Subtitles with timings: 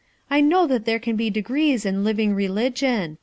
[0.31, 3.19] "I know that there can be degrees in living religion.